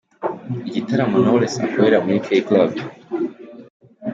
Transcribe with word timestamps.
Igitaramo 0.69 1.17
Knowless 1.21 1.55
akorera 1.65 1.97
muri 2.05 2.19
K 2.25 2.27
Club. 2.47 2.71